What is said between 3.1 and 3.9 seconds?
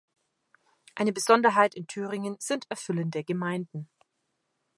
Gemeinden.